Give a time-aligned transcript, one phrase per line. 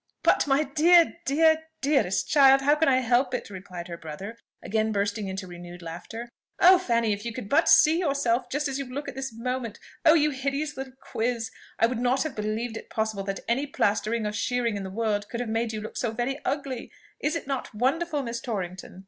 [0.23, 2.61] "But, my dear, dear, dearest child!
[2.61, 6.27] how can I help it?" replied her brother, again bursting into renewed laughter.
[6.59, 9.77] "Oh, Fanny, if you could but see yourself just as you look at this moment!
[10.03, 10.15] Oh!
[10.15, 11.51] you hideous little quiz!
[11.77, 15.29] I would not have believed it possible that any plastering or shearing in the world
[15.29, 16.91] could have made you look so very ugly.
[17.19, 18.99] Is it not wonderful, Miss Torrington?"